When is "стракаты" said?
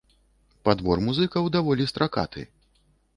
1.91-2.47